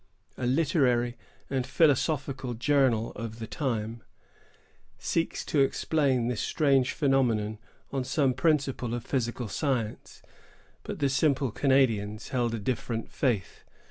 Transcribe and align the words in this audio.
A 0.35 0.47
literary 0.47 1.15
and 1.47 1.63
philosophical 1.63 2.55
journal 2.55 3.11
of 3.11 3.37
the 3.37 3.45
time 3.45 4.01
seeks 4.97 5.45
to 5.45 5.59
explain 5.59 6.27
this 6.27 6.41
strange 6.41 6.93
phenomenon 6.93 7.59
on 7.91 8.03
some 8.03 8.33
principle 8.33 8.95
of 8.95 9.05
physical 9.05 9.47
science; 9.47 10.23
but 10.81 10.97
the 10.97 11.07
simple 11.09 11.51
Canadians 11.51 12.29
held 12.29 12.55
a 12.55 12.59
different 12.59 13.11
faith. 13.11 13.63